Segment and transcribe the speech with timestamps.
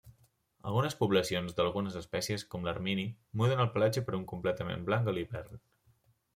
[0.69, 3.07] Algunes poblacions d'algunes espècies, com l'Ermini,
[3.43, 5.65] muden el pelatge per un completament blanc a l'hivern.